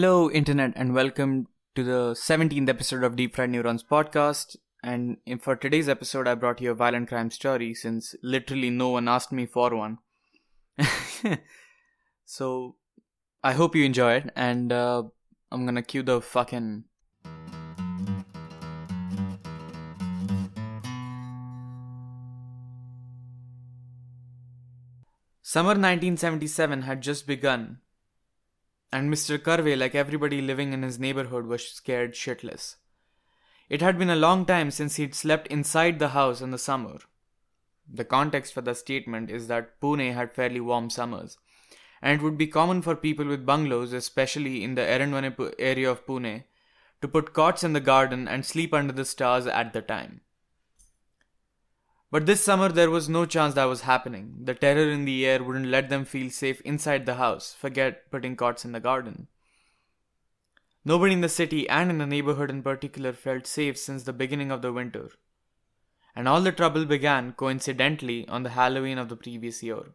[0.00, 4.54] Hello, Internet, and welcome to the 17th episode of Deep Fried Neurons podcast.
[4.80, 9.08] And for today's episode, I brought you a violent crime story since literally no one
[9.08, 9.98] asked me for one.
[12.24, 12.76] so
[13.42, 15.02] I hope you enjoy it, and uh,
[15.50, 16.84] I'm gonna cue the fucking.
[25.42, 27.78] Summer 1977 had just begun,
[28.92, 29.38] and Mr.
[29.38, 32.76] Karve, like everybody living in his neighborhood, was scared shitless.
[33.68, 36.98] It had been a long time since he'd slept inside the house in the summer.
[37.90, 41.36] The context for the statement is that Pune had fairly warm summers,
[42.00, 46.06] and it would be common for people with bungalows, especially in the Erandwane area of
[46.06, 46.44] Pune,
[47.02, 50.22] to put cots in the garden and sleep under the stars at the time.
[52.10, 54.38] But this summer there was no chance that was happening.
[54.44, 58.34] The terror in the air wouldn't let them feel safe inside the house, forget putting
[58.34, 59.28] cots in the garden.
[60.84, 64.50] Nobody in the city and in the neighborhood in particular felt safe since the beginning
[64.50, 65.10] of the winter.
[66.16, 69.92] And all the trouble began, coincidentally, on the Halloween of the previous year.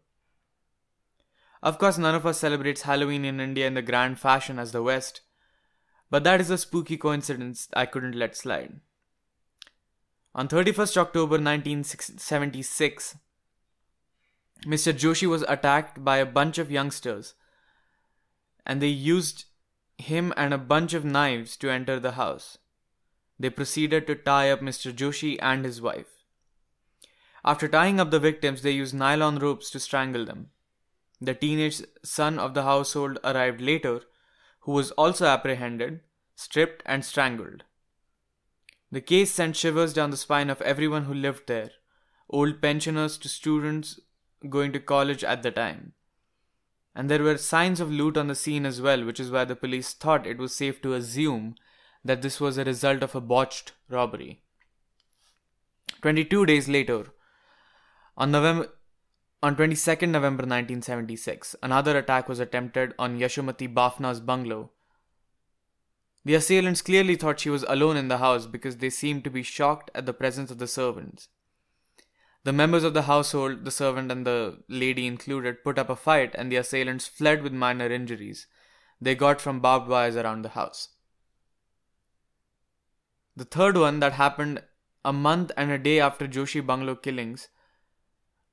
[1.63, 4.83] Of course, none of us celebrates Halloween in India in the grand fashion as the
[4.83, 5.21] West,
[6.11, 8.81] but that is a spooky coincidence I couldn't let slide.
[10.35, 13.17] On 31st October 1976,
[14.65, 14.91] Mr.
[14.91, 17.35] Joshi was attacked by a bunch of youngsters,
[18.65, 19.45] and they used
[19.99, 22.57] him and a bunch of knives to enter the house.
[23.37, 24.91] They proceeded to tie up Mr.
[24.91, 26.23] Joshi and his wife.
[27.45, 30.49] After tying up the victims, they used nylon ropes to strangle them.
[31.21, 34.01] The teenage son of the household arrived later,
[34.61, 35.99] who was also apprehended,
[36.35, 37.65] stripped, and strangled.
[38.93, 41.71] The case sent shivers down the spine of everyone who lived there,
[42.29, 43.99] old pensioners to students
[44.47, 45.93] going to college at the time.
[46.93, 49.55] And there were signs of loot on the scene as well, which is why the
[49.55, 51.55] police thought it was safe to assume
[52.05, 54.43] that this was a result of a botched robbery.
[56.03, 57.07] 22 days later,
[58.15, 58.69] on November
[59.41, 64.69] on 22nd November 1976, another attack was attempted on Yashomati Bafna's bungalow.
[66.25, 69.43] The assailants clearly thought she was alone in the house because they seemed to be
[69.43, 71.27] shocked at the presence of the servants.
[72.45, 76.33] The members of the household, the servant and the lady included, put up a fight
[76.35, 78.47] and the assailants fled with minor injuries
[79.03, 80.89] they got from barbed wires around the house.
[83.35, 84.63] The third one that happened
[85.03, 87.49] a month and a day after Joshi bungalow killings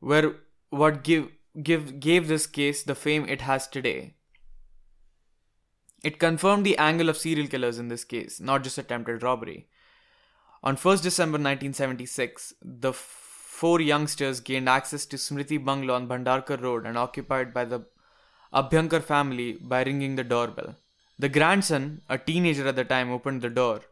[0.00, 0.36] were
[0.70, 1.28] what give,
[1.62, 4.14] give, gave this case the fame it has today.
[6.02, 9.68] It confirmed the angle of serial killers in this case, not just attempted robbery.
[10.62, 16.86] On 1st December 1976, the four youngsters gained access to Smriti Bungalow on Bhandarkar Road
[16.86, 17.84] and occupied by the
[18.52, 20.76] Abhyankar family by ringing the doorbell.
[21.18, 23.82] The grandson, a teenager at the time, opened the door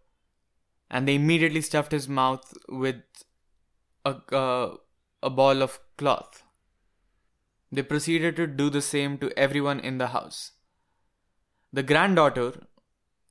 [0.91, 3.03] and they immediately stuffed his mouth with
[4.05, 4.77] a, uh,
[5.23, 6.43] a ball of cloth.
[7.71, 10.53] They proceeded to do the same to everyone in the house.
[11.73, 12.63] The granddaughter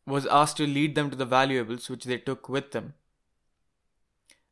[0.06, 2.94] was asked to lead them to the valuables which they took with them.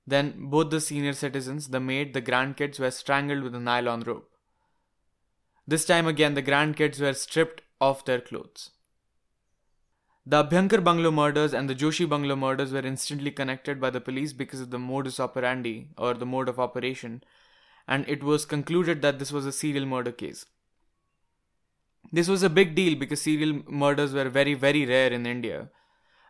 [0.08, 4.30] Then both the senior citizens, the maid, the grandkids were strangled with a nylon rope.
[5.68, 8.72] This time again, the grandkids were stripped of their clothes.
[10.28, 14.34] The Abhyankar bungalow murders and the Joshi bungalow murders were instantly connected by the police
[14.34, 17.24] because of the modus operandi or the mode of operation,
[17.88, 20.48] and it was concluded that this was a serial murder case.
[22.12, 25.70] This was a big deal because serial murders were very, very rare in India.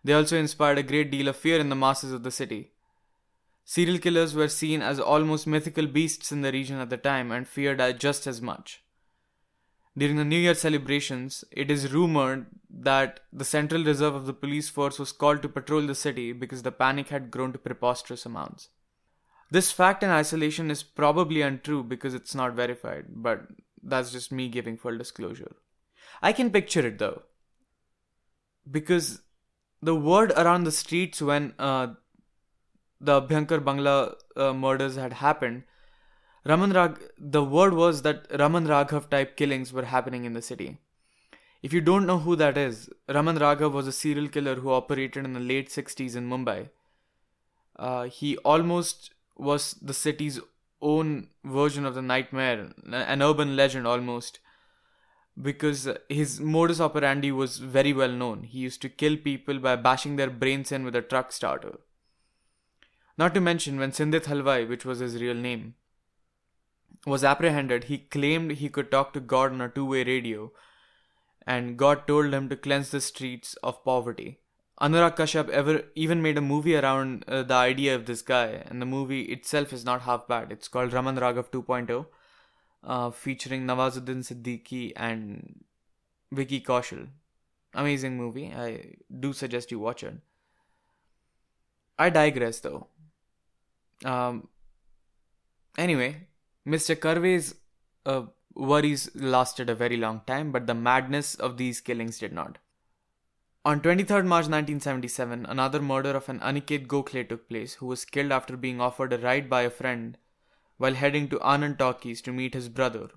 [0.04, 2.72] They also inspired a great deal of fear in the masses of the city.
[3.64, 7.48] Serial killers were seen as almost mythical beasts in the region at the time and
[7.48, 8.84] feared just as much.
[9.98, 14.70] During the New Year celebrations, it is rumored that the Central Reserve of the police
[14.70, 18.70] force was called to patrol the city because the panic had grown to preposterous amounts.
[19.52, 23.48] This fact in isolation is probably untrue because it's not verified, but
[23.82, 25.56] that's just me giving full disclosure.
[26.22, 27.24] I can picture it though.
[28.70, 29.22] Because
[29.82, 31.88] the word around the streets when uh,
[33.00, 35.64] the Abhyankar Bangla uh, murders had happened,
[36.46, 40.78] Raman Rag, the word was that Raman Raghav type killings were happening in the city.
[41.64, 45.26] If you don't know who that is, Raman Raghav was a serial killer who operated
[45.26, 46.70] in the late 60s in Mumbai.
[47.76, 50.40] Uh, he almost was the city's
[50.82, 54.40] own version of the nightmare, an urban legend almost,
[55.42, 58.44] because his modus operandi was very well known.
[58.44, 61.80] He used to kill people by bashing their brains in with a truck starter.
[63.18, 65.76] Not to mention, when Sindhi Dalwai, which was his real name,
[67.06, 70.52] was apprehended, he claimed he could talk to God on a two way radio
[71.46, 74.40] and God told him to cleanse the streets of poverty.
[74.82, 78.82] Anurag Kashyap ever even made a movie around uh, the idea of this guy, and
[78.82, 80.52] the movie itself is not half bad.
[80.52, 82.06] It's called Raman Raghav 2.0,
[82.86, 85.64] uh, featuring Nawazuddin Siddiqui and
[86.32, 87.08] Vicky Kaushal.
[87.74, 88.54] Amazing movie.
[88.56, 90.16] I do suggest you watch it.
[91.98, 92.88] I digress though.
[94.04, 94.48] Um,
[95.78, 96.28] anyway,
[96.68, 96.96] Mr.
[96.96, 97.56] Karve's
[98.06, 98.24] uh,
[98.54, 102.58] worries lasted a very long time, but the madness of these killings did not.
[103.66, 108.32] On 23rd March 1977, another murder of an Aniket Gokhale took place, who was killed
[108.32, 110.18] after being offered a ride by a friend
[110.78, 111.78] while heading to Anand
[112.24, 113.10] to meet his brother.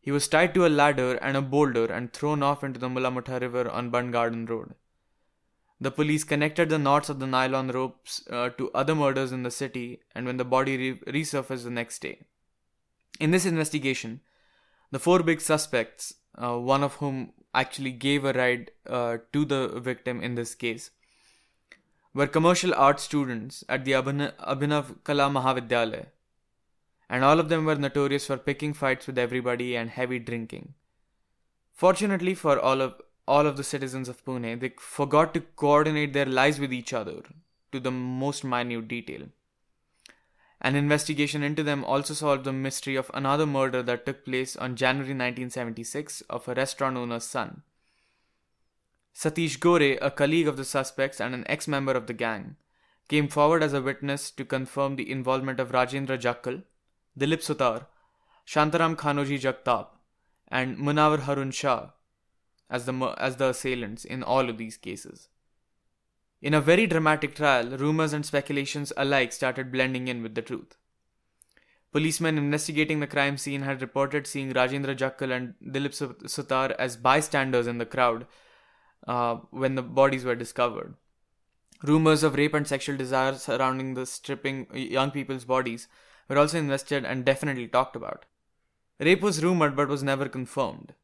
[0.00, 3.40] He was tied to a ladder and a boulder and thrown off into the Mulamutha
[3.40, 4.74] River on Bund Garden Road.
[5.80, 9.50] The police connected the knots of the nylon ropes uh, to other murders in the
[9.50, 12.20] city, and when the body re- resurfaced the next day.
[13.18, 14.20] In this investigation,
[14.90, 19.80] the four big suspects, uh, one of whom actually gave a ride uh, to the
[19.80, 20.90] victim in this case,
[22.12, 26.06] were commercial art students at the Abhinav Kala Mahavidyalaya,
[27.10, 30.74] and all of them were notorious for picking fights with everybody and heavy drinking.
[31.72, 32.94] Fortunately for all of
[33.26, 37.22] all of the citizens of Pune, they forgot to coordinate their lives with each other
[37.72, 39.26] to the most minute detail.
[40.60, 44.76] An investigation into them also solved the mystery of another murder that took place on
[44.76, 47.62] January 1976 of a restaurant owner's son.
[49.14, 52.56] Satish Gore, a colleague of the suspects and an ex member of the gang,
[53.08, 56.62] came forward as a witness to confirm the involvement of Rajendra Jakkal,
[57.18, 57.86] Dilip Sutar,
[58.46, 59.88] Shantaram Khanoji Jagtap,
[60.48, 61.90] and Munawar Harun Shah
[62.70, 65.28] as the, as the assailants in all of these cases.
[66.40, 70.76] In a very dramatic trial, rumors and speculations alike started blending in with the truth.
[71.92, 75.92] Policemen investigating the crime scene had reported seeing Rajendra Jakkal and Dilip
[76.28, 78.26] Sutar as bystanders in the crowd
[79.08, 80.94] uh, when the bodies were discovered.
[81.82, 85.88] Rumors of rape and sexual desire surrounding the stripping young people's bodies
[86.30, 88.24] were also investigated and definitely talked about.
[89.00, 90.94] Rape was rumored but was never confirmed.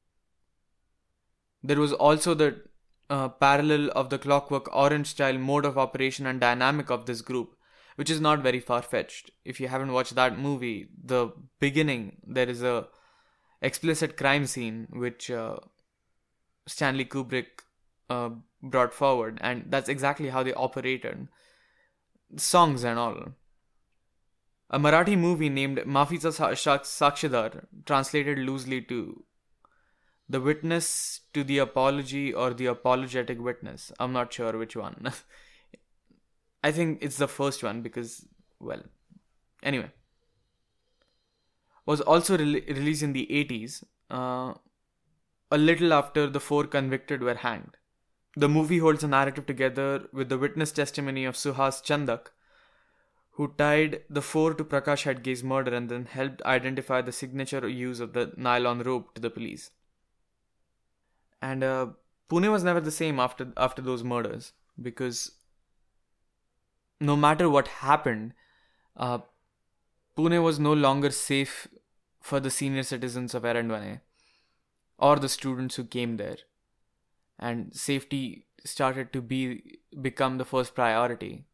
[1.63, 2.63] There was also the
[3.11, 7.57] uh, parallel of the clockwork orange style mode of operation and dynamic of this group
[7.97, 12.49] which is not very far fetched if you haven't watched that movie the beginning there
[12.49, 12.89] is a
[13.63, 15.57] explicit crime scene which uh,
[16.67, 17.63] stanley kubrick
[18.11, 18.31] uh,
[18.61, 21.29] brought forward and that's exactly how they operated
[22.37, 23.15] songs and all
[24.71, 29.25] a marathi movie named maaficha sakshidar translated loosely to
[30.29, 33.93] the witness to the apology or the apologetic witness.
[34.01, 35.13] I'm not sure which one.
[36.65, 38.27] I think it's the first one because,
[38.59, 38.83] well,
[39.63, 39.91] anyway.
[41.85, 44.55] Was also re- released in the 80s, uh,
[45.53, 47.77] a little after the four convicted were hanged.
[48.35, 52.33] The movie holds a narrative together with the witness testimony of Suhas Chandak,
[53.39, 58.01] who tied the four to Prakash Hegde's murder and then helped identify the signature use
[58.01, 59.71] of the nylon rope to the police
[61.43, 61.87] and uh,
[62.29, 65.33] Pune was never the same after after those murders because
[67.01, 68.33] no matter what happened,
[68.97, 69.19] uh,
[70.17, 71.69] Pune was no longer safe
[72.21, 74.01] for the senior citizens of Erandwane
[74.99, 76.39] or the students who came there,
[77.39, 81.45] and safety started to be become the first priority.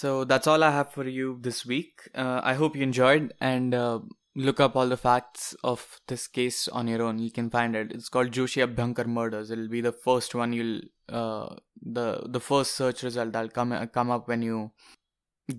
[0.00, 2.08] So that's all I have for you this week.
[2.14, 3.74] Uh, I hope you enjoyed and.
[3.74, 4.00] Uh,
[4.36, 7.18] look up all the facts of this case on your own.
[7.18, 7.90] You can find it.
[7.92, 9.50] It's called Joshi Abhyankar murders.
[9.50, 14.10] It'll be the first one you'll uh, the the first search result that'll come come
[14.10, 14.70] up when you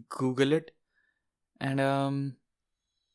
[0.10, 0.71] Google it.
[1.60, 2.38] And um,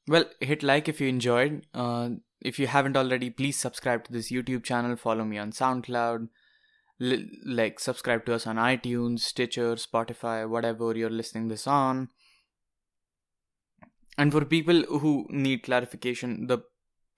[0.07, 1.67] well, hit like if you enjoyed.
[1.75, 4.95] Uh, if you haven't already, please subscribe to this YouTube channel.
[4.95, 6.29] Follow me on SoundCloud.
[6.99, 12.09] Like subscribe to us on iTunes, Stitcher, Spotify, whatever you're listening this on
[14.19, 16.59] and for people who need clarification, the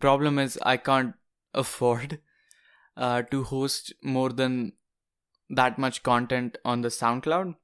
[0.00, 1.14] problem is I can't
[1.54, 2.20] afford
[2.97, 4.73] uh, to host more than
[5.49, 7.54] that much content on the SoundCloud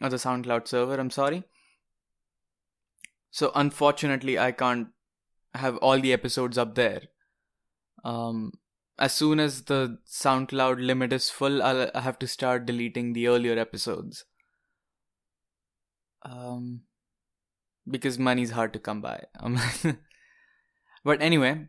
[0.00, 0.98] or the SoundCloud server.
[0.98, 1.44] I'm sorry.
[3.30, 4.88] So unfortunately, I can't
[5.54, 7.02] have all the episodes up there.
[8.04, 8.52] Um,
[8.98, 13.58] as soon as the SoundCloud limit is full, I'll have to start deleting the earlier
[13.58, 14.24] episodes.
[16.22, 16.82] Um,
[17.88, 19.24] because money's hard to come by.
[19.38, 19.58] Um,
[21.04, 21.68] but anyway,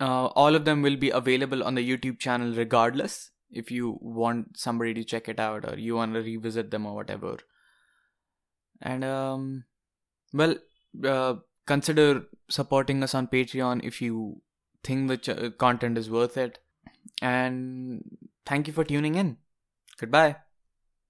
[0.00, 4.56] uh, all of them will be available on the YouTube channel regardless if you want
[4.56, 7.38] somebody to check it out or you want to revisit them or whatever.
[8.82, 9.64] And um,
[10.32, 10.56] well,
[11.04, 11.34] uh,
[11.66, 14.42] consider supporting us on Patreon if you
[14.82, 16.58] think the ch- uh, content is worth it.
[17.22, 19.36] And thank you for tuning in.
[19.98, 20.36] Goodbye.